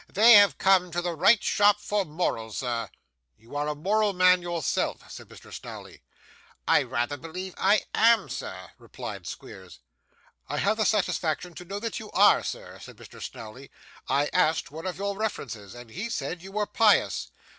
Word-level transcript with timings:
'They 0.11 0.33
have 0.33 0.57
come 0.57 0.89
to 0.91 0.99
the 0.99 1.13
right 1.15 1.43
shop 1.43 1.79
for 1.79 2.03
morals, 2.05 2.57
sir.' 2.57 2.89
'You 3.37 3.55
are 3.55 3.67
a 3.67 3.75
moral 3.75 4.13
man 4.13 4.41
yourself,' 4.41 5.03
said 5.11 5.27
Mr. 5.27 5.53
Snawley. 5.53 6.01
'I 6.67 6.81
rather 6.81 7.17
believe 7.17 7.53
I 7.55 7.83
am, 7.93 8.27
sir,' 8.27 8.71
replied 8.79 9.27
Squeers. 9.27 9.77
'I 10.49 10.57
have 10.57 10.77
the 10.77 10.85
satisfaction 10.85 11.53
to 11.53 11.65
know 11.65 11.79
you 11.93 12.09
are, 12.13 12.41
sir,' 12.43 12.79
said 12.81 12.97
Mr. 12.97 13.21
Snawley. 13.21 13.69
'I 14.09 14.31
asked 14.33 14.71
one 14.71 14.87
of 14.87 14.97
your 14.97 15.15
references, 15.15 15.75
and 15.75 15.91
he 15.91 16.09
said 16.09 16.41
you 16.41 16.51
were 16.51 16.65
pious. 16.65 17.29